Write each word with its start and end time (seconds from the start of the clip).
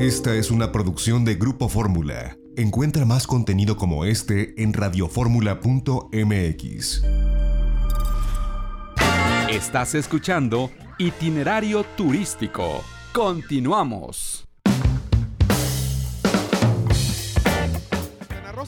Esta 0.00 0.34
es 0.34 0.50
una 0.50 0.72
producción 0.72 1.24
de 1.26 1.34
Grupo 1.34 1.68
Fórmula. 1.68 2.38
Encuentra 2.56 3.04
más 3.04 3.26
contenido 3.26 3.76
como 3.76 4.06
este 4.06 4.54
en 4.62 4.72
radioformula.mx. 4.72 7.04
Estás 9.50 9.94
escuchando 9.94 10.70
Itinerario 10.96 11.84
Turístico. 11.98 12.82
Continuamos. 13.12 14.48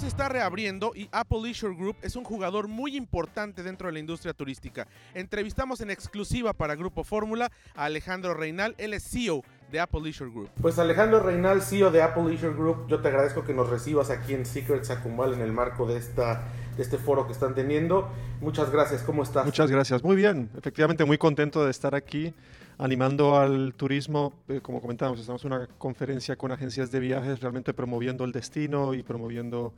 Se 0.02 0.08
está 0.08 0.28
reabriendo 0.28 0.90
y 0.96 1.08
Apple 1.12 1.42
Leisure 1.42 1.76
Group 1.76 1.94
es 2.02 2.16
un 2.16 2.24
jugador 2.24 2.66
muy 2.66 2.96
importante 2.96 3.62
dentro 3.62 3.86
de 3.86 3.92
la 3.92 4.00
industria 4.00 4.34
turística. 4.34 4.88
Entrevistamos 5.14 5.80
en 5.80 5.92
exclusiva 5.92 6.54
para 6.54 6.74
Grupo 6.74 7.04
Fórmula 7.04 7.52
a 7.76 7.84
Alejandro 7.84 8.34
Reinal, 8.34 8.74
él 8.78 8.94
es 8.94 9.04
CEO 9.04 9.44
de 9.72 9.80
Apple 9.80 10.02
Leisure 10.02 10.30
Group. 10.30 10.50
Pues 10.60 10.78
Alejandro 10.78 11.20
Reinal, 11.20 11.62
CEO 11.62 11.90
de 11.90 12.02
Apple 12.02 12.24
Leisure 12.24 12.54
Group, 12.54 12.86
yo 12.88 13.00
te 13.00 13.08
agradezco 13.08 13.42
que 13.42 13.54
nos 13.54 13.68
recibas 13.70 14.10
aquí 14.10 14.34
en 14.34 14.44
Secrets 14.44 14.90
Acumbal 14.90 15.32
en 15.32 15.40
el 15.40 15.52
marco 15.52 15.86
de 15.86 15.96
esta 15.96 16.42
de 16.76 16.82
este 16.82 16.98
foro 16.98 17.26
que 17.26 17.32
están 17.32 17.54
teniendo. 17.54 18.08
Muchas 18.40 18.70
gracias, 18.70 19.02
¿cómo 19.02 19.22
estás? 19.22 19.44
Muchas 19.44 19.70
gracias, 19.70 20.02
muy 20.04 20.16
bien, 20.16 20.50
efectivamente 20.56 21.04
muy 21.04 21.18
contento 21.18 21.64
de 21.64 21.70
estar 21.70 21.94
aquí 21.94 22.32
animando 22.78 23.38
al 23.38 23.74
turismo, 23.74 24.32
eh, 24.48 24.60
como 24.62 24.80
comentábamos, 24.80 25.20
estamos 25.20 25.44
en 25.44 25.52
una 25.52 25.66
conferencia 25.78 26.36
con 26.36 26.50
agencias 26.50 26.90
de 26.90 27.00
viajes, 27.00 27.40
realmente 27.40 27.74
promoviendo 27.74 28.24
el 28.24 28.32
destino 28.32 28.94
y 28.94 29.02
promoviendo 29.02 29.72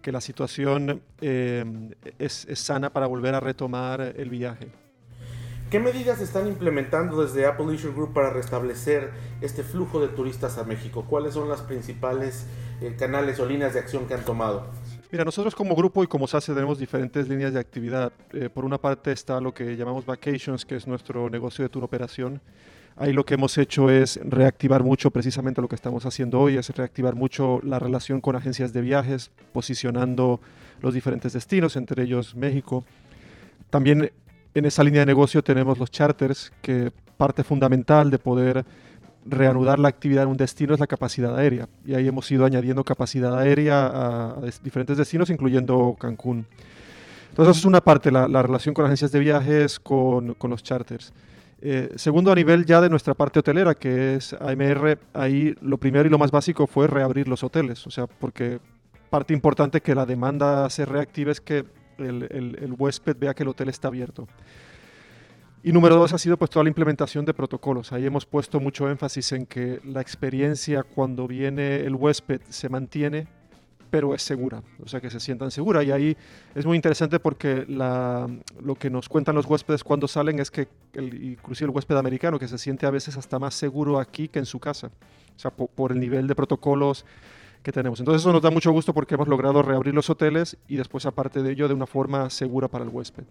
que 0.00 0.10
la 0.10 0.20
situación 0.20 1.02
eh, 1.20 1.64
es, 2.18 2.46
es 2.46 2.58
sana 2.58 2.90
para 2.90 3.06
volver 3.06 3.34
a 3.34 3.40
retomar 3.40 4.00
el 4.00 4.30
viaje. 4.30 4.81
¿Qué 5.72 5.80
medidas 5.80 6.20
están 6.20 6.48
implementando 6.48 7.24
desde 7.24 7.46
Apple 7.46 7.64
Leisure 7.64 7.94
Group 7.94 8.12
para 8.12 8.28
restablecer 8.28 9.10
este 9.40 9.62
flujo 9.62 10.02
de 10.02 10.08
turistas 10.08 10.58
a 10.58 10.64
México? 10.64 11.06
¿Cuáles 11.08 11.32
son 11.32 11.48
las 11.48 11.62
principales 11.62 12.44
eh, 12.82 12.94
canales 12.98 13.40
o 13.40 13.46
líneas 13.46 13.72
de 13.72 13.80
acción 13.80 14.06
que 14.06 14.12
han 14.12 14.22
tomado? 14.22 14.66
Mira, 15.10 15.24
nosotros 15.24 15.54
como 15.54 15.74
grupo 15.74 16.04
y 16.04 16.08
como 16.08 16.26
SACE 16.26 16.52
tenemos 16.52 16.78
diferentes 16.78 17.26
líneas 17.26 17.54
de 17.54 17.60
actividad. 17.60 18.12
Eh, 18.34 18.50
por 18.50 18.66
una 18.66 18.76
parte 18.76 19.12
está 19.12 19.40
lo 19.40 19.54
que 19.54 19.74
llamamos 19.74 20.04
Vacations, 20.04 20.66
que 20.66 20.76
es 20.76 20.86
nuestro 20.86 21.30
negocio 21.30 21.62
de 21.62 21.70
tour 21.70 21.84
operación. 21.84 22.42
Ahí 22.94 23.14
lo 23.14 23.24
que 23.24 23.32
hemos 23.32 23.56
hecho 23.56 23.88
es 23.88 24.20
reactivar 24.22 24.82
mucho, 24.82 25.10
precisamente 25.10 25.62
lo 25.62 25.68
que 25.68 25.76
estamos 25.76 26.04
haciendo 26.04 26.38
hoy, 26.38 26.58
es 26.58 26.68
reactivar 26.68 27.14
mucho 27.14 27.60
la 27.62 27.78
relación 27.78 28.20
con 28.20 28.36
agencias 28.36 28.74
de 28.74 28.82
viajes, 28.82 29.30
posicionando 29.54 30.38
los 30.82 30.92
diferentes 30.92 31.32
destinos, 31.32 31.76
entre 31.76 32.02
ellos 32.02 32.34
México. 32.34 32.84
También 33.70 34.12
en 34.54 34.64
esa 34.64 34.84
línea 34.84 35.00
de 35.00 35.06
negocio 35.06 35.42
tenemos 35.42 35.78
los 35.78 35.90
charters, 35.90 36.52
que 36.60 36.92
parte 37.16 37.44
fundamental 37.44 38.10
de 38.10 38.18
poder 38.18 38.64
reanudar 39.24 39.78
la 39.78 39.88
actividad 39.88 40.24
en 40.24 40.30
un 40.30 40.36
destino 40.36 40.74
es 40.74 40.80
la 40.80 40.86
capacidad 40.86 41.36
aérea. 41.36 41.68
Y 41.84 41.94
ahí 41.94 42.08
hemos 42.08 42.30
ido 42.30 42.44
añadiendo 42.44 42.84
capacidad 42.84 43.38
aérea 43.38 43.86
a, 43.86 44.36
diferentes 44.62 44.96
destinos, 44.96 45.30
incluyendo 45.30 45.96
Cancún. 45.98 46.46
Entonces, 47.30 47.58
es 47.58 47.64
una 47.64 47.80
parte, 47.80 48.10
la, 48.10 48.26
relación 48.42 48.74
con 48.74 48.84
agencias 48.84 49.10
de 49.10 49.20
viajes, 49.20 49.80
con, 49.80 50.34
con 50.34 50.50
los 50.50 50.62
charters. 50.62 51.12
Eh, 51.64 51.92
segundo, 51.94 52.32
a 52.32 52.34
nivel 52.34 52.66
ya 52.66 52.80
de 52.80 52.90
nuestra 52.90 53.14
parte 53.14 53.38
hotelera, 53.38 53.74
que 53.74 54.16
es 54.16 54.34
AMR, 54.34 54.98
ahí 55.14 55.54
lo 55.60 55.78
primero 55.78 56.08
y 56.08 56.10
lo 56.10 56.18
más 56.18 56.32
básico 56.32 56.66
fue 56.66 56.88
reabrir 56.88 57.28
los 57.28 57.44
hoteles. 57.44 57.86
O 57.86 57.90
sea, 57.90 58.06
porque 58.06 58.58
parte 59.08 59.32
importante 59.32 59.80
que 59.80 59.94
la 59.94 60.04
demanda 60.04 60.68
se 60.70 60.84
reactive 60.84 61.30
es 61.30 61.40
que 61.40 61.64
el, 61.98 62.28
el, 62.30 62.58
el 62.60 62.74
huésped 62.78 63.16
vea 63.18 63.34
que 63.34 63.42
el 63.42 63.48
hotel 63.48 63.68
está 63.68 63.88
abierto. 63.88 64.26
Y 65.64 65.70
número 65.70 65.94
dos 65.94 66.12
ha 66.12 66.18
sido 66.18 66.36
pues 66.36 66.50
toda 66.50 66.64
la 66.64 66.70
implementación 66.70 67.24
de 67.24 67.32
protocolos. 67.32 67.92
Ahí 67.92 68.04
hemos 68.04 68.26
puesto 68.26 68.58
mucho 68.58 68.90
énfasis 68.90 69.30
en 69.30 69.46
que 69.46 69.80
la 69.84 70.00
experiencia 70.00 70.82
cuando 70.82 71.28
viene 71.28 71.76
el 71.76 71.94
huésped 71.94 72.40
se 72.48 72.68
mantiene, 72.68 73.28
pero 73.88 74.12
es 74.12 74.22
segura, 74.22 74.62
o 74.82 74.88
sea 74.88 75.00
que 75.00 75.08
se 75.08 75.20
sientan 75.20 75.52
segura. 75.52 75.84
Y 75.84 75.92
ahí 75.92 76.16
es 76.56 76.66
muy 76.66 76.74
interesante 76.74 77.20
porque 77.20 77.64
la, 77.68 78.26
lo 78.60 78.74
que 78.74 78.90
nos 78.90 79.08
cuentan 79.08 79.36
los 79.36 79.46
huéspedes 79.46 79.84
cuando 79.84 80.08
salen 80.08 80.40
es 80.40 80.50
que, 80.50 80.66
el, 80.94 81.22
inclusive 81.22 81.70
el 81.70 81.76
huésped 81.76 81.96
americano, 81.96 82.40
que 82.40 82.48
se 82.48 82.58
siente 82.58 82.86
a 82.86 82.90
veces 82.90 83.16
hasta 83.16 83.38
más 83.38 83.54
seguro 83.54 84.00
aquí 84.00 84.26
que 84.26 84.40
en 84.40 84.46
su 84.46 84.58
casa, 84.58 84.90
o 85.36 85.38
sea, 85.38 85.52
por, 85.52 85.68
por 85.68 85.92
el 85.92 86.00
nivel 86.00 86.26
de 86.26 86.34
protocolos 86.34 87.06
que 87.62 87.72
tenemos. 87.72 88.00
Entonces 88.00 88.22
eso 88.22 88.32
nos 88.32 88.42
da 88.42 88.50
mucho 88.50 88.72
gusto 88.72 88.92
porque 88.92 89.14
hemos 89.14 89.28
logrado 89.28 89.62
reabrir 89.62 89.94
los 89.94 90.10
hoteles 90.10 90.56
y 90.68 90.76
después 90.76 91.06
aparte 91.06 91.42
de 91.42 91.52
ello 91.52 91.68
de 91.68 91.74
una 91.74 91.86
forma 91.86 92.28
segura 92.30 92.68
para 92.68 92.84
el 92.84 92.90
huésped. 92.90 93.24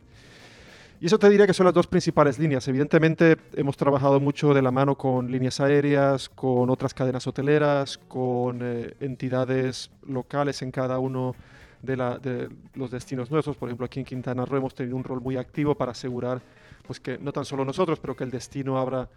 Y 0.99 1.07
eso 1.07 1.17
te 1.17 1.29
diría 1.29 1.47
que 1.47 1.53
son 1.53 1.65
las 1.65 1.73
dos 1.73 1.87
principales 1.87 2.37
líneas. 2.37 2.67
Evidentemente 2.67 3.35
hemos 3.55 3.75
trabajado 3.75 4.19
mucho 4.19 4.53
de 4.53 4.61
la 4.61 4.69
mano 4.69 4.95
con 4.95 5.31
líneas 5.31 5.59
aéreas, 5.59 6.29
con 6.29 6.69
otras 6.69 6.93
cadenas 6.93 7.25
hoteleras, 7.25 7.97
con 8.07 8.59
eh, 8.61 8.93
entidades 8.99 9.89
locales 10.07 10.61
en 10.61 10.69
cada 10.69 10.99
uno 10.99 11.35
de, 11.81 11.95
de, 12.21 12.49
los 12.75 12.91
destinos 12.91 13.31
nuestros. 13.31 13.57
Por 13.57 13.69
ejemplo, 13.69 13.87
aquí 13.87 13.99
en 13.99 14.05
Quintana 14.05 14.45
Roo 14.45 14.57
hemos 14.57 14.75
tenido 14.75 14.95
un 14.95 15.03
rol 15.03 15.21
muy 15.21 15.37
activo 15.37 15.73
para 15.73 15.93
asegurar 15.93 16.39
pues, 16.85 16.99
que 16.99 17.17
no 17.17 17.31
tan 17.31 17.45
solo 17.45 17.65
nosotros, 17.65 17.99
pero 17.99 18.15
que 18.15 18.23
el 18.23 18.29
destino 18.29 18.77
abra 18.77 19.07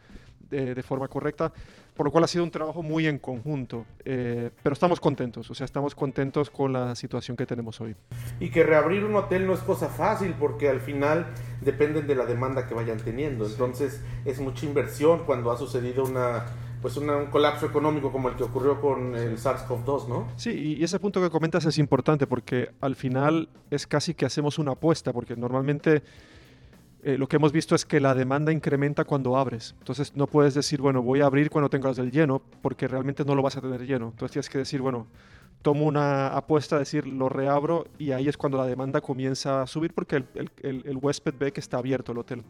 de, 0.51 0.75
de 0.75 0.83
forma 0.83 1.09
correcta, 1.09 1.53
por 1.95 2.07
lo 2.07 2.13
cual 2.13 2.25
ha 2.25 2.27
sido 2.27 2.45
un 2.45 2.51
trabajo 2.51 2.83
muy 2.83 3.07
en 3.07 3.19
conjunto, 3.19 3.87
eh, 4.05 4.51
pero 4.63 4.73
estamos 4.73 5.01
contentos, 5.01 5.51
o 5.51 5.55
sea, 5.55 5.65
estamos 5.65 5.95
contentos 5.95 6.51
con 6.51 6.73
la 6.73 6.95
situación 6.95 7.37
que 7.37 7.47
tenemos 7.47 7.81
hoy. 7.81 7.95
Y 8.41 8.51
que 8.51 8.65
reabrir 8.65 9.05
un 9.05 9.15
hotel 9.15 9.47
no 9.47 9.55
es 9.55 9.61
cosa 9.61 9.89
fácil 9.89 10.35
porque 10.39 10.69
al 10.69 10.81
final 10.81 11.27
dependen 11.61 12.07
de 12.07 12.15
la 12.15 12.27
demanda 12.27 12.67
que 12.67 12.75
vayan 12.75 12.99
teniendo, 12.99 13.47
entonces 13.47 14.01
es 14.25 14.41
mucha 14.41 14.67
inversión 14.67 15.25
cuando 15.25 15.51
ha 15.51 15.57
sucedido 15.57 16.05
una 16.05 16.47
pues 16.85 16.99
una, 16.99 17.17
un 17.17 17.29
colapso 17.29 17.65
económico 17.65 18.13
como 18.13 18.29
el 18.29 18.37
que 18.37 18.43
ocurrió 18.43 18.79
con 18.79 19.15
el 19.15 19.39
SARS-CoV-2, 19.39 20.07
¿no? 20.07 20.29
Sí, 20.37 20.77
y 20.79 20.85
ese 20.85 21.01
punto 21.01 21.19
que 21.23 21.31
comentas 21.31 21.65
es 21.65 21.79
importante 21.79 22.27
porque 22.27 22.73
al 22.83 22.95
final 22.95 23.49
es 23.71 23.87
casi 23.87 24.13
que 24.13 24.27
hacemos 24.27 24.59
una 24.59 24.73
apuesta, 24.73 25.11
porque 25.11 25.35
normalmente 25.35 26.03
eh, 27.05 27.19
lo 27.19 27.29
que 27.29 27.37
hemos 27.37 27.53
visto 27.53 27.75
es 27.75 27.85
que 27.85 28.01
la 28.01 28.15
demanda 28.15 28.51
incrementa 28.51 29.05
cuando 29.05 29.37
abres. 29.37 29.75
Entonces 29.79 30.17
no 30.17 30.27
puedes 30.27 30.55
decir, 30.55 30.81
bueno, 30.81 31.03
voy 31.03 31.21
a 31.21 31.27
abrir 31.27 31.51
cuando 31.51 31.69
tengas 31.69 31.99
el 31.99 32.11
lleno, 32.11 32.43
porque 32.63 32.89
realmente 32.89 33.25
no 33.25 33.35
lo 33.35 33.43
vas 33.43 33.57
a 33.57 33.61
tener 33.61 33.87
lleno. 33.87 34.07
Entonces 34.07 34.33
tienes 34.33 34.49
que 34.49 34.59
decir, 34.59 34.81
bueno, 34.81 35.07
tomo 35.63 35.87
una 35.87 36.29
apuesta, 36.29 36.79
decir, 36.79 37.07
lo 37.07 37.29
reabro 37.29 37.87
y 37.99 38.13
ahí 38.13 38.29
es 38.29 38.37
cuando 38.37 38.59
la 38.59 38.67
demanda 38.67 39.01
comienza 39.01 39.63
a 39.63 39.67
subir 39.67 39.95
porque 39.95 40.17
el, 40.17 40.27
el, 40.35 40.51
el, 40.63 40.83
el 40.87 40.97
huésped 40.97 41.35
ve 41.39 41.53
que 41.53 41.61
está 41.61 41.79
abierto 41.79 42.13
el 42.13 42.19
hotel. 42.19 42.43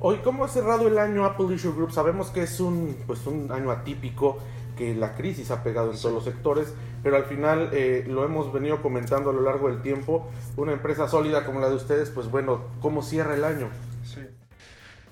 Hoy, 0.00 0.18
¿cómo 0.22 0.44
ha 0.44 0.48
cerrado 0.48 0.86
el 0.86 0.96
año 0.96 1.24
Apple 1.24 1.48
Leisure 1.48 1.74
Group? 1.74 1.90
Sabemos 1.90 2.30
que 2.30 2.44
es 2.44 2.60
un, 2.60 2.96
pues, 3.06 3.26
un 3.26 3.50
año 3.50 3.70
atípico, 3.72 4.38
que 4.76 4.94
la 4.94 5.16
crisis 5.16 5.50
ha 5.50 5.64
pegado 5.64 5.90
en 5.90 5.96
todos 5.96 6.14
los 6.14 6.24
sectores, 6.24 6.72
pero 7.02 7.16
al 7.16 7.24
final 7.24 7.70
eh, 7.72 8.04
lo 8.06 8.24
hemos 8.24 8.52
venido 8.52 8.82
comentando 8.82 9.30
a 9.30 9.32
lo 9.32 9.42
largo 9.42 9.68
del 9.68 9.82
tiempo. 9.82 10.30
Una 10.56 10.72
empresa 10.72 11.08
sólida 11.08 11.44
como 11.44 11.60
la 11.60 11.68
de 11.68 11.76
ustedes, 11.76 12.10
pues 12.10 12.30
bueno, 12.30 12.64
¿cómo 12.80 13.02
cierra 13.02 13.34
el 13.34 13.44
año? 13.44 13.68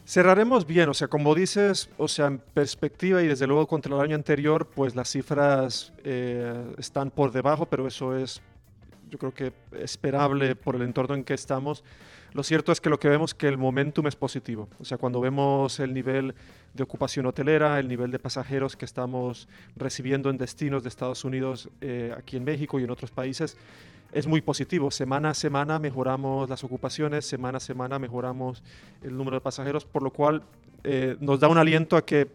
Cerraremos 0.07 0.69
bien, 0.69 0.89
o 0.89 0.95
sea, 0.95 1.09
como 1.09 1.35
dices, 1.35 1.91
o 1.99 2.07
sea, 2.07 2.27
en 2.27 2.39
perspectiva 2.39 3.25
y 3.25 3.27
desde 3.27 3.49
luego 3.49 3.67
contra 3.67 3.93
el 3.93 4.01
año 4.01 4.15
anterior, 4.15 4.69
pues 4.73 4.95
las 4.95 5.11
cifras 5.11 5.93
eh, 6.05 6.75
están 6.79 7.11
por 7.11 7.33
debajo, 7.33 7.67
pero 7.67 7.89
eso 7.89 8.17
es, 8.17 8.41
yo 9.11 9.19
creo 9.19 9.35
que 9.35 9.53
esperable 9.73 10.55
por 10.55 10.77
el 10.77 10.83
entorno 10.83 11.17
en 11.17 11.25
que 11.25 11.35
estamos. 11.35 11.83
Lo 12.37 12.43
cierto 12.43 12.71
es 12.71 12.83
que 12.83 12.91
lo 12.91 13.01
que 13.01 13.09
vemos 13.09 13.31
es 13.31 13.35
que 13.35 13.49
el 13.49 13.57
momentum 13.57 14.07
es 14.09 14.15
positivo. 14.15 14.69
O 14.79 14.85
sea, 14.85 14.99
cuando 14.99 15.23
vemos 15.23 15.81
el 15.81 15.95
nivel 15.95 16.35
de 16.75 16.83
ocupación 16.83 17.25
hotelera, 17.25 17.79
el 17.79 17.89
nivel 17.89 18.11
de 18.11 18.19
pasajeros 18.19 18.77
que 18.77 18.85
estamos 18.85 19.49
recibiendo 19.75 20.29
en 20.29 20.37
destinos 20.37 20.83
de 20.83 20.91
Estados 20.91 21.25
Unidos, 21.25 21.71
eh, 21.81 22.15
aquí 22.15 22.37
en 22.37 22.45
México 22.45 22.79
y 22.79 22.85
en 22.85 22.91
otros 22.91 23.11
países, 23.11 23.57
es 24.13 24.27
muy 24.27 24.43
positivo. 24.43 24.91
Semana 24.91 25.31
a 25.31 25.35
semana 25.35 25.79
mejoramos 25.79 26.51
las 26.51 26.63
ocupaciones, 26.63 27.25
semana 27.25 27.57
a 27.57 27.61
semana 27.61 27.99
mejoramos 27.99 28.63
el 29.01 29.17
número 29.17 29.39
de 29.39 29.41
pasajeros, 29.41 29.87
por 29.87 30.03
lo 30.03 30.11
cual 30.11 30.43
eh, 30.85 31.17
nos 31.21 31.41
da 31.41 31.49
un 31.49 31.57
aliento 31.57 31.97
a 31.97 32.05
que 32.05 32.29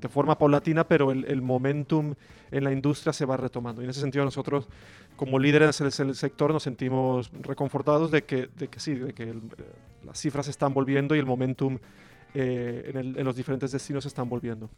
de 0.00 0.08
forma 0.08 0.38
paulatina, 0.38 0.84
pero 0.84 1.10
el, 1.10 1.24
el, 1.24 1.42
momentum 1.42 2.14
en 2.50 2.64
la 2.64 2.72
industria 2.72 3.12
se 3.12 3.24
va 3.24 3.36
retomando. 3.36 3.80
Y 3.80 3.84
en 3.84 3.90
ese 3.90 4.00
sentido 4.00 4.24
nosotros, 4.24 4.68
como 5.16 5.38
líderes 5.38 5.78
del 5.78 6.14
sector, 6.14 6.52
nos 6.52 6.62
sentimos 6.62 7.30
reconfortados 7.42 8.10
de 8.10 8.24
que, 8.24 8.48
de 8.56 8.68
que 8.68 8.80
sí, 8.80 8.94
de 8.94 9.12
que 9.12 9.24
el, 9.24 9.42
las 10.04 10.18
cifras 10.18 10.46
se 10.46 10.50
están 10.50 10.72
volviendo 10.72 11.14
y 11.14 11.18
el 11.18 11.26
momentum 11.26 11.78
eh, 12.34 12.90
en, 12.90 12.96
el, 12.96 13.18
en, 13.18 13.24
los 13.24 13.36
diferentes 13.36 13.72
destinos 13.72 14.04
se 14.04 14.08
están 14.08 14.28
volviendo. 14.28 14.68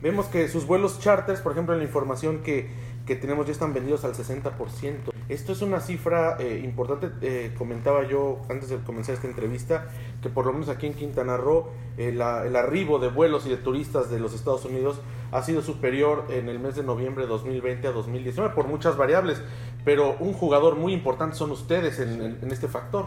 Vemos 0.00 0.26
que 0.26 0.48
sus 0.48 0.66
vuelos 0.66 1.00
charters, 1.00 1.40
por 1.40 1.52
ejemplo, 1.52 1.74
en 1.74 1.80
la 1.80 1.86
información 1.86 2.42
que, 2.42 2.70
que 3.06 3.16
tenemos 3.16 3.46
ya 3.46 3.52
están 3.52 3.74
vendidos 3.74 4.04
al 4.04 4.12
60%. 4.12 5.10
Esto 5.28 5.52
es 5.52 5.60
una 5.60 5.80
cifra 5.80 6.36
eh, 6.40 6.62
importante. 6.64 7.10
Eh, 7.20 7.54
comentaba 7.58 8.08
yo 8.08 8.40
antes 8.48 8.70
de 8.70 8.78
comenzar 8.78 9.14
esta 9.14 9.26
entrevista 9.26 9.88
que 10.22 10.30
por 10.30 10.46
lo 10.46 10.54
menos 10.54 10.70
aquí 10.70 10.86
en 10.86 10.94
Quintana 10.94 11.36
Roo 11.36 11.70
eh, 11.98 12.08
el 12.08 12.56
arribo 12.56 12.98
de 12.98 13.08
vuelos 13.08 13.44
y 13.44 13.50
de 13.50 13.58
turistas 13.58 14.10
de 14.10 14.20
los 14.20 14.32
Estados 14.34 14.64
Unidos 14.64 15.00
ha 15.30 15.42
sido 15.42 15.60
superior 15.60 16.24
en 16.30 16.48
el 16.48 16.58
mes 16.58 16.76
de 16.76 16.82
noviembre 16.82 17.24
de 17.24 17.28
2020 17.28 17.88
a 17.88 17.92
2019 17.92 18.54
por 18.54 18.68
muchas 18.68 18.96
variables. 18.96 19.42
Pero 19.84 20.16
un 20.18 20.32
jugador 20.32 20.76
muy 20.76 20.94
importante 20.94 21.36
son 21.36 21.50
ustedes 21.50 21.98
en, 21.98 22.38
este 22.50 22.68
factor. 22.68 23.06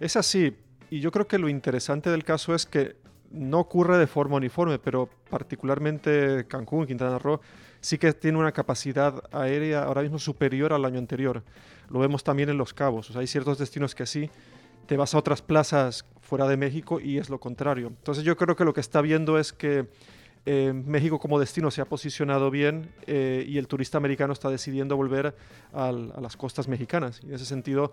Es 0.00 0.16
así. 0.16 0.54
Y 0.90 1.00
yo 1.00 1.10
creo 1.10 1.26
que 1.26 1.38
lo 1.38 1.48
interesante 1.48 2.10
del 2.10 2.24
caso 2.24 2.54
es 2.54 2.66
que 2.66 2.96
no 3.30 3.60
ocurre 3.60 3.96
de 3.98 4.06
forma 4.06 4.36
uniforme, 4.36 4.78
pero 4.78 5.08
particularmente 5.30 6.46
Cancún, 6.46 6.86
Quintana 6.86 7.18
Roo, 7.18 7.40
sí 7.84 7.98
que 7.98 8.14
tiene 8.14 8.38
una 8.38 8.52
capacidad 8.52 9.22
aérea 9.30 9.84
ahora 9.84 10.00
mismo 10.00 10.18
superior 10.18 10.72
al 10.72 10.86
año 10.86 10.98
anterior. 10.98 11.42
Lo 11.90 11.98
vemos 11.98 12.24
también 12.24 12.48
en 12.48 12.56
Los 12.56 12.72
Cabos. 12.72 13.14
Hay 13.14 13.26
ciertos 13.26 13.58
destinos 13.58 13.94
que 13.94 14.06
sí, 14.06 14.30
te 14.86 14.96
vas 14.96 15.14
a 15.14 15.18
otras 15.18 15.42
plazas 15.42 16.06
fuera 16.22 16.48
de 16.48 16.56
México 16.56 16.98
y 16.98 17.18
es 17.18 17.28
lo 17.28 17.38
contrario. 17.38 17.88
Entonces 17.88 18.24
yo 18.24 18.38
creo 18.38 18.56
que 18.56 18.64
lo 18.64 18.72
que 18.72 18.80
está 18.80 19.02
viendo 19.02 19.38
es 19.38 19.52
que 19.52 19.86
eh, 20.46 20.72
México 20.72 21.18
como 21.18 21.38
destino 21.38 21.70
se 21.70 21.82
ha 21.82 21.84
posicionado 21.84 22.50
bien 22.50 22.90
eh, 23.06 23.44
y 23.46 23.58
el 23.58 23.68
turista 23.68 23.98
americano 23.98 24.32
está 24.32 24.48
decidiendo 24.48 24.96
volver 24.96 25.36
a 25.74 25.92
las 25.92 26.38
costas 26.38 26.68
mexicanas. 26.68 27.20
Y 27.22 27.26
en 27.26 27.34
ese 27.34 27.44
sentido 27.44 27.92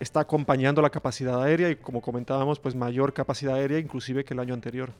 está 0.00 0.20
acompañando 0.20 0.82
la 0.82 0.90
capacidad 0.90 1.42
aérea 1.42 1.70
y 1.70 1.76
como 1.76 2.00
comentábamos, 2.00 2.58
pues 2.58 2.74
mayor 2.74 3.12
capacidad 3.12 3.54
aérea 3.54 3.78
inclusive 3.78 4.24
que 4.24 4.34
el 4.34 4.40
año 4.40 4.54
anterior. 4.54 4.90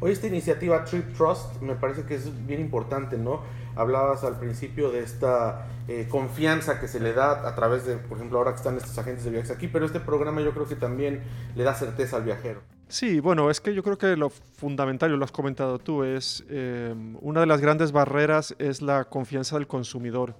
Hoy 0.00 0.12
esta 0.12 0.26
iniciativa 0.26 0.84
Trip 0.84 1.16
Trust 1.16 1.60
me 1.60 1.74
parece 1.74 2.04
que 2.04 2.14
es 2.14 2.46
bien 2.46 2.60
importante, 2.60 3.16
¿no? 3.16 3.42
Hablabas 3.76 4.24
al 4.24 4.38
principio 4.38 4.90
de 4.90 5.00
esta 5.00 5.66
eh, 5.88 6.06
confianza 6.08 6.80
que 6.80 6.88
se 6.88 7.00
le 7.00 7.12
da 7.12 7.46
a 7.46 7.54
través 7.54 7.84
de, 7.84 7.96
por 7.96 8.18
ejemplo, 8.18 8.38
ahora 8.38 8.52
que 8.52 8.56
están 8.56 8.76
estos 8.76 8.96
agentes 8.98 9.24
de 9.24 9.30
viajes 9.30 9.50
aquí, 9.50 9.68
pero 9.68 9.86
este 9.86 10.00
programa 10.00 10.40
yo 10.40 10.52
creo 10.52 10.66
que 10.66 10.76
también 10.76 11.22
le 11.54 11.64
da 11.64 11.74
certeza 11.74 12.16
al 12.16 12.24
viajero. 12.24 12.60
Sí, 12.88 13.20
bueno, 13.20 13.50
es 13.50 13.60
que 13.60 13.74
yo 13.74 13.82
creo 13.82 13.96
que 13.96 14.16
lo 14.16 14.30
fundamental, 14.30 15.10
lo 15.12 15.24
has 15.24 15.32
comentado 15.32 15.78
tú, 15.78 16.04
es 16.04 16.44
eh, 16.48 16.94
una 17.20 17.40
de 17.40 17.46
las 17.46 17.60
grandes 17.60 17.92
barreras 17.92 18.54
es 18.58 18.82
la 18.82 19.04
confianza 19.04 19.56
del 19.56 19.66
consumidor. 19.66 20.34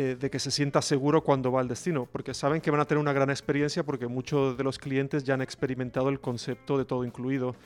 Eh, 0.00 0.14
de 0.14 0.30
que 0.30 0.38
se 0.38 0.52
sienta 0.52 0.80
seguro 0.80 1.24
cuando 1.24 1.50
va 1.50 1.60
al 1.60 1.66
destino, 1.66 2.06
porque 2.12 2.32
saben 2.32 2.60
que 2.60 2.70
van 2.70 2.78
a 2.78 2.84
tener 2.84 3.00
una 3.00 3.12
gran 3.12 3.30
experiencia 3.30 3.82
porque 3.82 4.06
muchos 4.06 4.56
de 4.56 4.62
los 4.62 4.78
clientes 4.78 5.24
ya 5.24 5.34
han 5.34 5.42
experimentado 5.42 6.08
el 6.08 6.20
concepto 6.20 6.78
de 6.78 6.84
todo 6.84 7.04
incluido 7.04 7.56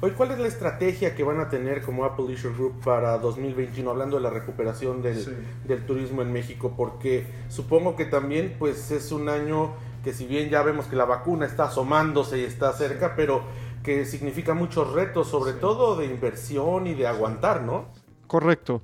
Hoy, 0.00 0.10
¿cuál 0.10 0.32
es 0.32 0.40
la 0.40 0.48
estrategia 0.48 1.14
que 1.14 1.22
van 1.22 1.38
a 1.38 1.48
tener 1.48 1.82
como 1.82 2.04
Apple 2.04 2.24
Leisure 2.26 2.52
Group 2.52 2.80
para 2.82 3.16
2021, 3.18 3.88
hablando 3.88 4.16
de 4.16 4.22
la 4.24 4.30
recuperación 4.30 5.02
del, 5.02 5.24
del, 5.64 5.86
turismo 5.86 6.22
en 6.22 6.32
México? 6.32 6.74
Porque 6.76 7.28
supongo 7.48 7.94
que 7.94 8.06
también 8.06 8.56
pues 8.58 8.90
es 8.90 9.12
un 9.12 9.28
año 9.28 9.72
que 10.02 10.12
si 10.12 10.26
bien 10.26 10.50
ya 10.50 10.64
vemos 10.64 10.86
que 10.86 10.96
la 10.96 11.04
vacuna 11.04 11.46
está 11.46 11.66
asomándose 11.66 12.40
y 12.40 12.42
está 12.42 12.72
cerca, 12.72 13.14
pero 13.14 13.44
que 13.84 14.04
significa 14.04 14.52
muchos 14.52 14.92
retos, 14.92 15.28
sobre 15.28 15.52
todo 15.52 15.94
de 15.94 16.06
inversión 16.06 16.88
y 16.88 16.94
de 16.94 17.06
aguantar, 17.06 17.62
¿no? 17.62 17.84
Correcto. 18.26 18.82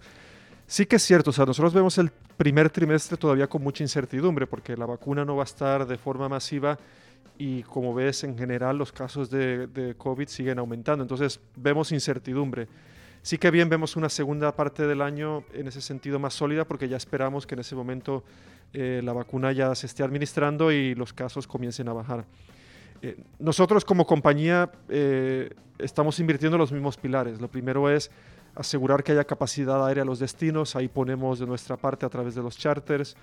Sí 0.68 0.86
que 0.86 0.94
es 0.94 1.02
cierto, 1.02 1.30
o 1.30 1.32
sea, 1.32 1.44
nosotros 1.44 1.74
vemos 1.74 1.98
el 1.98 2.12
primer 2.38 2.70
trimestre 2.70 3.16
todavía 3.16 3.48
con 3.48 3.62
mucha 3.62 3.82
incertidumbre 3.82 4.46
porque 4.46 4.76
la 4.76 4.86
vacuna 4.86 5.24
no 5.24 5.36
va 5.36 5.42
a 5.42 5.44
estar 5.44 5.86
de 5.86 5.98
forma 5.98 6.28
masiva 6.28 6.78
y 7.36 7.64
como 7.64 7.92
ves 7.92 8.22
en 8.24 8.38
general 8.38 8.78
los 8.78 8.92
casos 8.92 9.28
de, 9.28 9.94
COVID 9.98 10.28
siguen 10.28 10.58
aumentando, 10.58 11.02
entonces 11.02 11.40
vemos 11.56 11.92
incertidumbre. 11.92 12.68
Sí 13.22 13.38
que 13.38 13.50
bien 13.50 13.68
vemos 13.68 13.96
una 13.96 14.08
segunda 14.08 14.54
parte 14.54 14.86
del 14.86 15.02
año 15.02 15.42
en 15.52 15.66
ese 15.66 15.80
sentido 15.80 16.20
más 16.20 16.32
sólida 16.32 16.64
porque 16.64 16.88
ya 16.88 16.96
esperamos 16.96 17.44
que 17.44 17.56
en 17.56 17.60
ese 17.60 17.74
momento 17.74 18.22
eh, 18.72 19.00
la 19.04 19.12
vacuna 19.12 19.50
ya 19.50 19.74
se 19.74 19.86
esté 19.86 20.04
administrando 20.04 20.70
y 20.70 20.94
los 20.94 21.12
casos 21.12 21.46
comiencen 21.46 21.88
a 21.88 21.92
bajar. 21.92 22.24
Eh, 23.02 23.16
nosotros 23.40 23.84
como 23.84 24.06
compañía 24.06 24.70
eh, 24.88 25.50
estamos 25.78 26.20
invirtiendo 26.20 26.56
los 26.56 26.70
mismos 26.70 26.96
pilares. 26.96 27.40
Lo 27.40 27.48
primero 27.48 27.90
es 27.90 28.10
asegurar 28.54 29.02
que 29.04 29.12
haya 29.12 29.24
capacidad 29.24 29.86
aérea 29.86 30.02
a 30.02 30.06
los 30.06 30.18
destinos, 30.18 30.76
ahí 30.76 30.88
ponemos 30.88 31.38
de 31.38 31.46
nuestra 31.46 31.76
parte 31.76 32.06
a 32.06 32.08
través 32.08 32.34
de 32.34 32.42
los 32.42 32.56
charters 32.56 33.16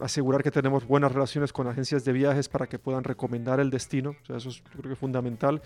asegurar 0.00 0.42
que 0.42 0.50
tenemos 0.50 0.86
buenas 0.86 1.12
relaciones 1.12 1.52
con 1.52 1.66
agencias 1.66 2.04
de 2.04 2.12
viajes 2.12 2.48
para 2.48 2.66
que 2.66 2.78
puedan 2.78 3.04
recomendar 3.04 3.60
el 3.60 3.70
destino, 3.70 4.16
o 4.22 4.26
sea, 4.26 4.36
eso 4.36 4.48
es 4.48 4.62
creo 4.72 4.90
que 4.90 4.96
fundamental. 4.96 5.62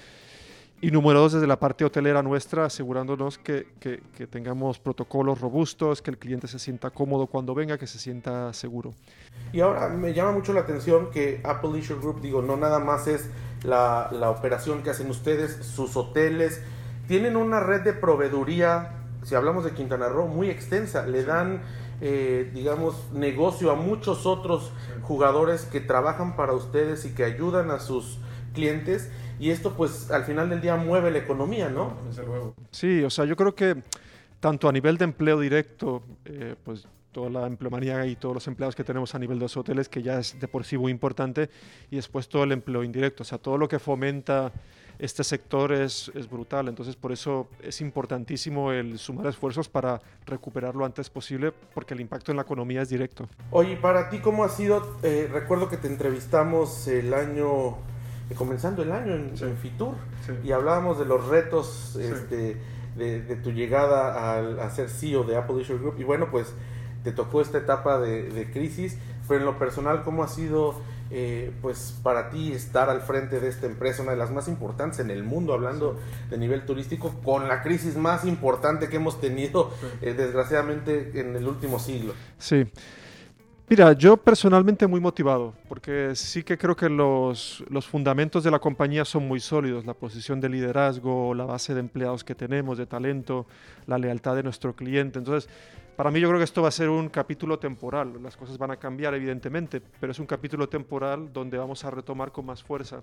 Y 0.80 0.90
número 0.90 1.20
dos, 1.20 1.32
desde 1.32 1.46
la 1.46 1.58
parte 1.58 1.84
hotelera 1.84 2.22
nuestra, 2.22 2.66
asegurándonos 2.66 3.38
que, 3.38 3.68
que, 3.80 4.26
tengamos 4.26 4.78
protocolos 4.78 5.40
robustos, 5.40 6.02
que 6.02 6.10
el 6.10 6.18
cliente 6.18 6.46
se 6.46 6.58
sienta 6.58 6.90
cómodo 6.90 7.26
cuando 7.26 7.54
venga, 7.54 7.78
que 7.78 7.86
se 7.86 7.98
sienta 7.98 8.52
seguro. 8.52 8.92
Y 9.52 9.60
ahora 9.60 9.88
me 9.88 10.12
llama 10.12 10.32
mucho 10.32 10.52
la 10.52 10.60
atención 10.60 11.10
que 11.10 11.40
Apple 11.42 11.70
Leisure 11.72 12.00
Group, 12.00 12.20
digo, 12.20 12.42
no 12.42 12.56
nada 12.56 12.80
más 12.80 13.06
es 13.06 13.30
la, 13.62 14.10
la 14.12 14.28
operación 14.28 14.82
que 14.82 14.90
hacen 14.90 15.08
ustedes, 15.08 15.64
sus 15.64 15.96
hoteles, 15.96 16.60
tienen 17.06 17.36
una 17.36 17.60
red 17.60 17.82
de 17.82 17.92
proveeduría, 17.92 18.92
si 19.22 19.34
hablamos 19.34 19.64
de 19.64 19.72
Quintana 19.72 20.08
Roo, 20.08 20.26
muy 20.26 20.50
extensa. 20.50 21.06
Le 21.06 21.24
dan 21.24 21.62
eh, 22.00 22.50
digamos, 22.52 23.10
negocio 23.12 23.70
a 23.70 23.76
muchos 23.76 24.26
otros 24.26 24.72
jugadores 25.02 25.64
que 25.64 25.80
trabajan 25.80 26.36
para 26.36 26.52
ustedes 26.52 27.04
y 27.04 27.14
que 27.14 27.24
ayudan 27.24 27.70
a 27.70 27.78
sus 27.78 28.18
clientes. 28.52 29.10
Y 29.38 29.50
esto, 29.50 29.74
pues, 29.74 30.10
al 30.10 30.24
final 30.24 30.50
del 30.50 30.60
día 30.60 30.76
mueve 30.76 31.10
la 31.10 31.18
economía, 31.18 31.68
¿no? 31.68 31.94
Sí, 32.70 33.02
o 33.02 33.10
sea, 33.10 33.24
yo 33.24 33.36
creo 33.36 33.54
que 33.54 33.82
tanto 34.40 34.68
a 34.68 34.72
nivel 34.72 34.98
de 34.98 35.04
empleo 35.04 35.40
directo, 35.40 36.02
eh, 36.24 36.56
pues 36.62 36.86
toda 37.14 37.31
la 37.31 37.46
empleomanía 37.46 38.05
y 38.05 38.16
todos 38.16 38.34
los 38.34 38.46
empleados 38.49 38.75
que 38.75 38.84
tenemos 38.84 39.14
a 39.14 39.19
nivel 39.19 39.38
de 39.38 39.44
los 39.44 39.56
hoteles, 39.56 39.88
que 39.88 40.02
ya 40.02 40.19
es 40.19 40.38
de 40.38 40.49
por 40.49 40.64
sí 40.64 40.76
muy 40.76 40.93
importante, 40.93 41.49
y 41.90 41.96
después 41.96 42.28
todo 42.28 42.44
el 42.44 42.52
empleo 42.52 42.84
indirecto, 42.84 43.22
o 43.22 43.25
sea, 43.25 43.38
todo 43.38 43.56
lo 43.56 43.69
que 43.69 43.78
fomenta 43.78 44.52
este 44.99 45.25
sector 45.25 45.72
es, 45.72 46.11
es, 46.14 46.28
brutal. 46.28 46.69
Entonces, 46.69 46.96
por 46.96 47.12
eso 47.12 47.49
es 47.62 47.81
importantísimo 47.81 48.72
el 48.72 48.99
sumar 48.99 49.26
esfuerzos 49.26 49.69
para 49.69 50.00
recuperar 50.26 50.75
lo 50.75 50.84
antes 50.84 51.11
posible, 51.11 51.52
porque 51.75 51.94
el 51.94 52.00
impacto 52.00 52.32
en 52.32 52.37
la 52.37 52.43
economía 52.43 52.82
es 52.82 52.88
directo. 52.88 53.28
Oye, 53.50 53.76
para 53.76 54.10
ti, 54.10 54.19
¿cómo 54.19 54.44
ha 54.44 54.49
sido? 54.49 54.99
Eh, 55.02 55.28
recuerdo 55.32 55.69
que 55.69 55.76
te 55.76 55.88
entrevistamos 55.88 56.87
el 56.88 57.12
año, 57.14 57.70
eh, 58.31 58.34
comenzando 58.37 58.82
el 58.82 58.93
año 58.93 59.14
en, 59.14 59.56
Fitur, 59.56 59.94
y 60.44 60.52
hablábamos 60.52 60.99
de 60.99 61.06
los 61.06 61.26
retos 61.26 61.96
este, 61.96 62.56
de, 62.96 63.22
de, 63.22 63.37
tu 63.37 63.50
llegada 63.50 64.37
al, 64.37 64.60
a 64.60 64.70
ser 64.70 64.88
CEO 64.88 65.25
de 65.25 65.37
Apple 65.37 65.56
Leisure 65.56 65.78
Group. 65.78 65.96
Y 65.99 66.05
bueno, 66.05 66.28
pues 66.31 66.55
te 67.04 67.12
tocó 67.12 67.40
esta 67.40 67.58
etapa 67.58 68.00
de, 68.00 68.30
de 68.30 68.50
crisis, 68.50 68.98
pero 69.28 69.40
en 69.40 69.46
lo 69.46 69.58
personal, 69.58 70.02
¿cómo 70.02 70.24
ha 70.24 70.28
sido? 70.28 70.74
Eh, 71.10 71.52
pues 71.60 71.96
para 72.02 72.30
ti 72.30 72.52
estar 72.52 72.88
al 72.88 73.02
frente 73.02 73.38
de 73.38 73.48
esta 73.48 73.66
empresa, 73.66 74.02
una 74.02 74.12
de 74.12 74.16
las 74.16 74.30
más 74.30 74.48
importantes 74.48 74.98
en 75.00 75.10
el 75.10 75.22
mundo, 75.22 75.52
hablando 75.52 75.96
de 76.30 76.38
nivel 76.38 76.64
turístico, 76.64 77.14
con 77.22 77.46
la 77.46 77.62
crisis 77.62 77.96
más 77.96 78.24
importante 78.24 78.88
que 78.88 78.96
hemos 78.96 79.20
tenido, 79.20 79.70
eh, 80.00 80.14
desgraciadamente, 80.14 81.20
en 81.20 81.36
el 81.36 81.46
último 81.46 81.78
siglo. 81.78 82.14
Sí. 82.38 82.66
Mira, 83.68 83.92
yo 83.92 84.16
personalmente 84.16 84.86
muy 84.86 85.00
motivado, 85.00 85.54
porque 85.68 86.12
sí 86.14 86.42
que 86.42 86.58
creo 86.58 86.74
que 86.74 86.88
los, 86.88 87.64
los, 87.70 87.86
fundamentos 87.86 88.42
de 88.42 88.50
la 88.50 88.58
compañía 88.58 89.04
son 89.04 89.28
muy 89.28 89.40
sólidos, 89.40 89.86
la 89.86 89.94
posición 89.94 90.40
de 90.40 90.48
liderazgo, 90.48 91.32
la 91.32 91.44
base 91.44 91.74
de 91.74 91.80
empleados 91.80 92.24
que 92.24 92.34
tenemos, 92.34 92.76
de 92.76 92.86
talento, 92.86 93.46
la 93.86 93.98
lealtad 93.98 94.36
de 94.36 94.42
nuestro 94.42 94.74
cliente. 94.74 95.18
Entonces, 95.18 95.48
para 95.96 96.11
mí 96.11 96.20
yo 96.20 96.29
creo 96.29 96.38
que 96.38 96.44
esto 96.44 96.62
va 96.62 96.69
a 96.69 96.73
ser 96.73 96.89
un 96.89 97.08
capítulo 97.08 97.58
temporal, 97.58 98.22
las 98.22 98.36
cosas 98.36 98.58
van 98.58 98.70
a 98.70 98.77
cambiar 98.77 99.15
evidentemente, 99.15 99.81
pero 100.01 100.13
es 100.13 100.19
un 100.19 100.27
capítulo 100.27 100.69
temporal 100.69 101.32
donde 101.32 101.58
vamos 101.58 101.84
a 101.84 101.91
retomar 101.91 102.32
con 102.32 102.46
más 102.46 102.63
fuerza. 102.63 103.03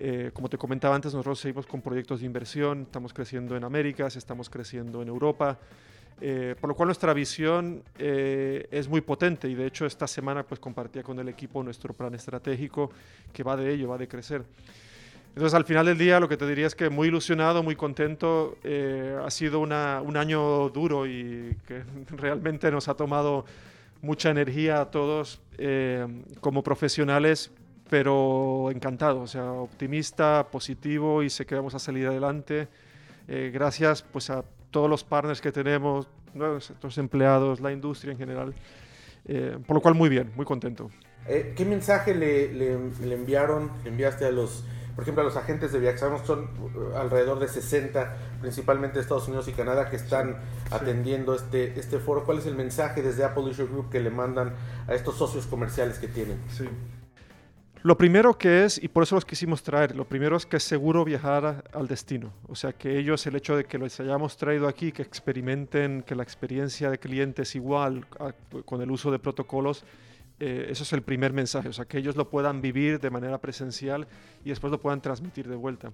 Eh, 0.00 0.30
como 0.32 0.48
te 0.48 0.56
comentaba 0.58 0.94
antes, 0.94 1.12
nosotros 1.12 1.40
seguimos 1.40 1.66
con 1.66 1.82
proyectos 1.82 2.20
de 2.20 2.26
inversión, 2.26 2.82
estamos 2.82 3.12
creciendo 3.12 3.56
en 3.56 3.64
Américas, 3.64 4.16
estamos 4.16 4.48
creciendo 4.48 5.02
en 5.02 5.08
Europa, 5.08 5.58
eh, 6.20 6.54
por 6.60 6.68
lo 6.68 6.74
cual 6.74 6.88
nuestra 6.88 7.12
visión 7.12 7.82
eh, 7.98 8.66
es 8.70 8.88
muy 8.88 9.00
potente 9.00 9.48
y 9.48 9.54
de 9.54 9.66
hecho 9.66 9.86
esta 9.86 10.06
semana 10.06 10.42
pues 10.42 10.60
compartía 10.60 11.02
con 11.02 11.18
el 11.18 11.28
equipo 11.28 11.62
nuestro 11.62 11.94
plan 11.94 12.14
estratégico 12.14 12.90
que 13.32 13.42
va 13.42 13.56
de 13.56 13.72
ello, 13.72 13.88
va 13.88 13.98
de 13.98 14.08
crecer. 14.08 14.44
Entonces, 15.38 15.54
al 15.54 15.64
final 15.64 15.86
del 15.86 15.98
día, 15.98 16.18
lo 16.18 16.28
que 16.28 16.36
te 16.36 16.46
diría 16.48 16.66
es 16.66 16.74
que 16.74 16.90
muy 16.90 17.08
ilusionado, 17.08 17.62
muy 17.62 17.76
contento. 17.76 18.56
Eh, 18.64 19.16
ha 19.24 19.30
sido 19.30 19.60
una, 19.60 20.02
un 20.02 20.16
año 20.16 20.68
duro 20.70 21.06
y 21.06 21.56
que 21.66 21.84
realmente 22.16 22.70
nos 22.70 22.88
ha 22.88 22.94
tomado 22.94 23.44
mucha 24.02 24.30
energía 24.30 24.80
a 24.80 24.90
todos 24.90 25.40
eh, 25.58 26.06
como 26.40 26.62
profesionales, 26.62 27.52
pero 27.88 28.70
encantado, 28.72 29.20
o 29.20 29.26
sea, 29.26 29.52
optimista, 29.52 30.48
positivo 30.50 31.22
y 31.22 31.30
sé 31.30 31.46
que 31.46 31.54
vamos 31.54 31.74
a 31.74 31.78
salir 31.78 32.08
adelante. 32.08 32.66
Eh, 33.28 33.50
gracias 33.52 34.02
pues, 34.02 34.30
a 34.30 34.44
todos 34.72 34.90
los 34.90 35.04
partners 35.04 35.40
que 35.40 35.52
tenemos, 35.52 36.08
nuestros 36.34 36.98
empleados, 36.98 37.60
la 37.60 37.70
industria 37.70 38.10
en 38.12 38.18
general. 38.18 38.54
por 39.66 39.76
lo 39.76 39.80
cual, 39.80 39.94
muy 39.94 40.08
bien, 40.08 40.32
muy 40.34 40.44
contento. 40.44 40.90
¿Qué 41.26 41.64
mensaje 41.64 42.14
le, 42.14 42.52
le, 42.52 42.76
le 43.04 43.14
enviaron, 43.14 43.70
le 43.84 43.90
enviaste 43.90 44.24
a 44.24 44.30
los 44.30 44.64
por 44.98 45.04
ejemplo, 45.04 45.22
a 45.22 45.26
los 45.26 45.36
agentes 45.36 45.70
de 45.70 45.78
viajes, 45.78 46.00
sabemos 46.00 46.22
que 46.22 46.26
son 46.26 46.50
uh, 46.60 46.96
alrededor 46.96 47.38
de 47.38 47.46
60, 47.46 48.16
principalmente 48.40 48.96
de 48.96 49.02
Estados 49.02 49.28
Unidos 49.28 49.46
y 49.46 49.52
Canadá, 49.52 49.90
que 49.90 49.94
están 49.94 50.38
atendiendo 50.72 51.36
este, 51.36 51.78
este 51.78 52.00
foro. 52.00 52.24
¿Cuál 52.24 52.38
es 52.38 52.46
el 52.46 52.56
mensaje 52.56 53.00
desde 53.00 53.22
Apple 53.22 53.44
Leisure 53.44 53.68
Group 53.70 53.90
que 53.90 54.00
le 54.00 54.10
mandan 54.10 54.56
a 54.88 54.94
estos 54.94 55.14
socios 55.14 55.46
comerciales 55.46 56.00
que 56.00 56.08
tienen? 56.08 56.42
Sí. 56.48 56.68
Lo 57.84 57.96
primero 57.96 58.36
que 58.36 58.64
es, 58.64 58.82
y 58.82 58.88
por 58.88 59.04
eso 59.04 59.14
los 59.14 59.24
quisimos 59.24 59.62
traer, 59.62 59.94
lo 59.94 60.04
primero 60.04 60.36
es 60.36 60.46
que 60.46 60.56
es 60.56 60.64
seguro 60.64 61.04
viajar 61.04 61.62
al 61.72 61.86
destino. 61.86 62.32
O 62.48 62.56
sea, 62.56 62.72
que 62.72 62.98
ellos, 62.98 63.24
el 63.28 63.36
hecho 63.36 63.56
de 63.56 63.66
que 63.66 63.78
los 63.78 64.00
hayamos 64.00 64.36
traído 64.36 64.66
aquí, 64.66 64.90
que 64.90 65.02
experimenten 65.02 66.02
que 66.02 66.16
la 66.16 66.24
experiencia 66.24 66.90
de 66.90 66.98
cliente 66.98 67.42
es 67.42 67.54
igual 67.54 68.04
con 68.64 68.82
el 68.82 68.90
uso 68.90 69.12
de 69.12 69.20
protocolos, 69.20 69.84
eh, 70.40 70.68
eso 70.70 70.84
es 70.84 70.92
el 70.92 71.02
primer 71.02 71.32
mensaje, 71.32 71.68
o 71.68 71.72
sea, 71.72 71.84
que 71.84 71.98
ellos 71.98 72.16
lo 72.16 72.28
puedan 72.28 72.60
vivir 72.60 73.00
de 73.00 73.10
manera 73.10 73.38
presencial 73.38 74.06
y 74.44 74.50
después 74.50 74.70
lo 74.70 74.80
puedan 74.80 75.00
transmitir 75.00 75.48
de 75.48 75.56
vuelta. 75.56 75.92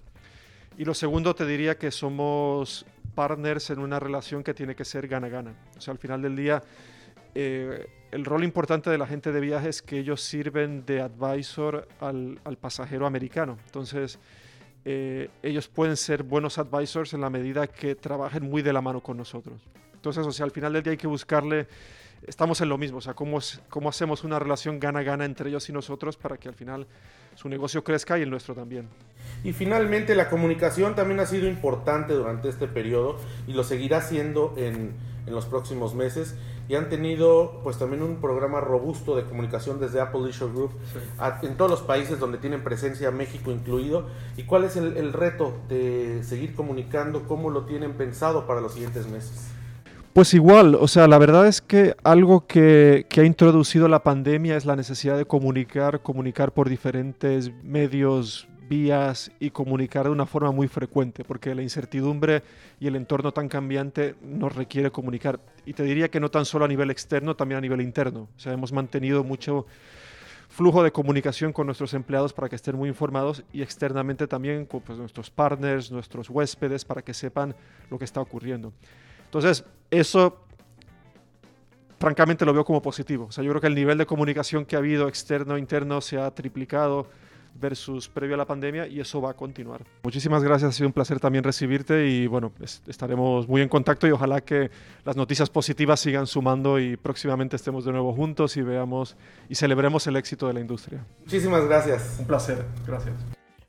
Y 0.77 0.85
lo 0.85 0.93
segundo 0.93 1.33
te 1.33 1.45
diría 1.45 1.77
que 1.77 1.89
somos 1.89 2.85
partners 3.15 3.69
en 3.69 3.79
una 3.79 3.99
relación 3.99 4.43
que 4.43 4.53
tiene 4.53 4.75
que 4.75 4.85
ser 4.85 5.07
gana-gana. 5.07 5.53
O 5.77 5.81
sea, 5.81 5.93
al 5.93 5.97
final 5.97 6.21
del 6.21 6.35
día, 6.35 6.61
eh, 7.33 7.87
el 8.11 8.25
rol 8.25 8.43
importante 8.43 8.89
de 8.89 8.97
la 8.97 9.07
gente 9.07 9.31
de 9.31 9.39
viaje 9.39 9.69
es 9.69 9.81
que 9.81 9.99
ellos 9.99 10.21
sirven 10.21 10.85
de 10.85 11.01
advisor 11.01 11.87
al, 11.99 12.39
pasajero 12.59 13.05
americano. 13.05 13.57
Entonces, 13.65 14.19
eh, 14.83 15.29
ellos 15.41 15.67
pueden 15.67 15.97
ser 15.97 16.23
buenos 16.23 16.57
advisors 16.57 17.13
en 17.13 17.21
la 17.21 17.29
medida 17.29 17.67
que 17.67 17.95
trabajen 17.95 18.43
muy 18.43 18.61
de 18.61 18.73
la 18.73 18.81
mano 18.81 19.01
con 19.01 19.17
nosotros. 19.17 19.61
Entonces, 19.93 20.25
o 20.27 20.31
sea, 20.31 20.45
al 20.45 20.51
final 20.51 20.73
del 20.73 20.83
día 20.83 20.91
hay 20.91 20.97
que 20.97 21.07
buscarle, 21.07 21.67
estamos 22.27 22.61
en 22.61 22.69
lo 22.69 22.77
mismo, 22.77 22.97
o 22.97 23.01
sea, 23.01 23.13
cómo, 23.13 23.39
cómo 23.69 23.89
hacemos 23.89 24.23
una 24.23 24.39
relación 24.39 24.79
gana-gana 24.79 25.25
entre 25.25 25.49
ellos 25.49 25.69
y 25.69 25.73
nosotros 25.73 26.17
para 26.17 26.37
que 26.37 26.47
al 26.47 26.55
final 26.55 26.87
su 27.35 27.49
negocio 27.49 27.83
crezca 27.83 28.17
y 28.17 28.21
el 28.21 28.29
nuestro 28.29 28.55
también. 28.55 28.87
Y 29.43 29.53
finalmente, 29.53 30.15
la 30.15 30.29
comunicación 30.29 30.95
también 30.95 31.19
ha 31.19 31.25
sido 31.25 31.47
importante 31.47 32.13
durante 32.13 32.49
este 32.49 32.67
periodo 32.67 33.17
y 33.47 33.53
lo 33.53 33.63
seguirá 33.63 34.01
siendo 34.01 34.53
en, 34.57 34.93
en 35.25 35.33
los 35.33 35.45
próximos 35.45 35.95
meses 35.95 36.35
y 36.67 36.75
han 36.75 36.89
tenido 36.89 37.59
pues 37.63 37.77
también 37.77 38.01
un 38.01 38.19
programa 38.19 38.59
robusto 38.59 39.15
de 39.15 39.23
comunicación 39.23 39.79
desde 39.79 40.01
Apple 40.01 40.21
Leisure 40.21 40.51
Group 40.51 40.71
en 41.43 41.57
todos 41.57 41.69
los 41.69 41.81
países 41.81 42.19
donde 42.19 42.37
tienen 42.39 42.63
presencia, 42.63 43.11
México 43.11 43.51
incluido. 43.51 44.07
¿Y 44.35 44.43
cuál 44.43 44.63
es 44.63 44.75
el, 44.75 44.97
el, 44.97 45.13
reto 45.13 45.53
de 45.69 46.23
seguir 46.23 46.55
comunicando? 46.55 47.27
¿Cómo 47.27 47.49
lo 47.49 47.65
tienen 47.65 47.93
pensado 47.93 48.47
para 48.47 48.61
los 48.61 48.73
siguientes 48.73 49.07
meses? 49.07 49.54
Pues 50.15 50.33
igual, 50.33 50.75
o 50.75 50.87
sea, 50.87 51.09
la 51.09 51.17
verdad 51.17 51.45
es 51.45 51.61
que 51.61 51.93
algo 52.05 52.47
que, 52.47 53.05
que 53.09 53.19
ha 53.19 53.25
introducido 53.25 53.89
la 53.89 54.01
pandemia 54.01 54.55
es 54.55 54.63
la 54.63 54.77
necesidad 54.77 55.17
de 55.17 55.25
comunicar, 55.25 55.99
comunicar 56.03 56.53
por 56.53 56.69
diferentes 56.69 57.51
medios 57.65 58.47
vías 58.69 59.29
y 59.41 59.49
comunicar 59.49 60.05
de 60.05 60.11
una 60.11 60.25
forma 60.25 60.51
muy 60.51 60.69
frecuente, 60.69 61.25
porque 61.25 61.53
la 61.53 61.63
incertidumbre 61.63 62.43
y 62.79 62.87
el 62.87 62.95
entorno 62.95 63.33
tan 63.33 63.49
cambiante 63.49 64.15
nos 64.21 64.55
requiere 64.55 64.89
comunicar. 64.89 65.41
Y 65.65 65.73
te 65.73 65.83
diría 65.83 66.07
que 66.07 66.21
no 66.21 66.31
tan 66.31 66.45
solo 66.45 66.63
a 66.63 66.69
nivel 66.69 66.91
externo, 66.91 67.35
también 67.35 67.57
a 67.57 67.61
nivel 67.61 67.81
interno. 67.81 68.29
O 68.37 68.39
sea, 68.39 68.53
hemos 68.53 68.71
mantenido 68.71 69.21
mucho 69.25 69.65
flujo 70.47 70.81
de 70.81 70.93
comunicación 70.93 71.51
con 71.51 71.65
nuestros 71.65 71.93
empleados 71.93 72.31
para 72.31 72.47
que 72.47 72.55
estén 72.55 72.77
muy 72.77 72.87
informados 72.87 73.43
y 73.51 73.61
externamente 73.61 74.27
también 74.27 74.65
con 74.65 74.79
pues, 74.79 74.97
nuestros 74.97 75.29
partners, 75.29 75.91
nuestros 75.91 76.29
huéspedes, 76.29 76.85
para 76.85 77.01
que 77.01 77.13
sepan 77.13 77.53
lo 77.91 77.99
que 77.99 78.05
está 78.05 78.21
ocurriendo. 78.21 78.71
Entonces, 79.25 79.65
eso 79.91 80.45
francamente 81.99 82.45
lo 82.45 82.53
veo 82.53 82.65
como 82.65 82.81
positivo. 82.81 83.25
O 83.25 83.31
sea, 83.31 83.43
yo 83.43 83.51
creo 83.51 83.61
que 83.61 83.67
el 83.67 83.75
nivel 83.75 83.97
de 83.97 84.05
comunicación 84.05 84.65
que 84.65 84.75
ha 84.75 84.79
habido 84.79 85.07
externo 85.07 85.55
e 85.55 85.59
interno 85.59 86.01
se 86.01 86.17
ha 86.17 86.29
triplicado 86.31 87.07
versus 87.59 88.09
previo 88.09 88.35
a 88.35 88.37
la 88.37 88.45
pandemia 88.45 88.87
y 88.87 88.99
eso 88.99 89.21
va 89.21 89.31
a 89.31 89.33
continuar. 89.33 89.81
Muchísimas 90.03 90.43
gracias, 90.43 90.69
ha 90.69 90.71
sido 90.73 90.87
un 90.87 90.93
placer 90.93 91.19
también 91.19 91.43
recibirte 91.43 92.05
y 92.07 92.27
bueno, 92.27 92.51
estaremos 92.85 93.47
muy 93.47 93.61
en 93.61 93.69
contacto 93.69 94.07
y 94.07 94.11
ojalá 94.11 94.41
que 94.41 94.69
las 95.05 95.15
noticias 95.15 95.49
positivas 95.49 95.99
sigan 95.99 96.27
sumando 96.27 96.79
y 96.79 96.97
próximamente 96.97 97.55
estemos 97.55 97.85
de 97.85 97.93
nuevo 97.93 98.13
juntos 98.13 98.57
y 98.57 98.61
veamos 98.61 99.15
y 99.49 99.55
celebremos 99.55 100.05
el 100.07 100.17
éxito 100.17 100.47
de 100.47 100.53
la 100.53 100.59
industria. 100.59 101.05
Muchísimas 101.21 101.65
gracias. 101.65 102.17
Un 102.19 102.27
placer, 102.27 102.65
gracias. 102.85 103.15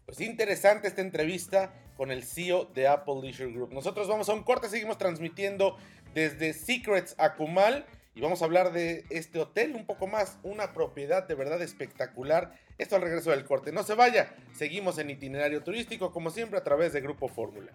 Pues 0.07 0.21
interesante 0.21 0.87
esta 0.87 1.01
entrevista 1.01 1.75
con 1.97 2.13
el 2.13 2.23
CEO 2.23 2.67
de 2.67 2.87
Apple 2.87 3.17
Leisure 3.21 3.51
Group. 3.53 3.73
Nosotros 3.73 4.07
vamos 4.07 4.29
a 4.29 4.35
un 4.35 4.45
corte, 4.45 4.69
seguimos 4.69 4.99
transmitiendo 4.99 5.77
desde 6.15 6.53
Secrets 6.53 7.17
a 7.19 7.35
Kumal 7.35 7.85
y 8.15 8.21
vamos 8.21 8.41
a 8.41 8.45
hablar 8.45 8.73
de 8.73 9.05
este 9.11 9.41
hotel 9.41 9.75
un 9.75 9.85
poco 9.85 10.07
más, 10.07 10.39
una 10.45 10.73
propiedad 10.73 11.27
de 11.27 11.35
verdad 11.35 11.61
espectacular. 11.61 12.55
Esto 12.79 12.95
al 12.95 13.03
regreso 13.03 13.33
del 13.33 13.45
corte. 13.45 13.73
No 13.73 13.83
se 13.83 13.95
vaya, 13.95 14.33
seguimos 14.55 14.99
en 14.99 15.11
itinerario 15.11 15.65
turístico 15.65 16.13
como 16.13 16.31
siempre 16.31 16.61
a 16.61 16.63
través 16.63 16.93
de 16.93 17.01
Grupo 17.01 17.27
Fórmula. 17.27 17.73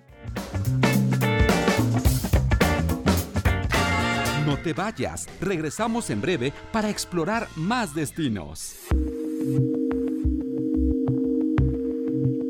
No 4.45 4.57
te 4.63 4.71
vayas, 4.71 5.27
regresamos 5.41 6.09
en 6.09 6.21
breve 6.21 6.53
para 6.71 6.89
explorar 6.89 7.49
más 7.57 7.93
destinos. 7.93 8.77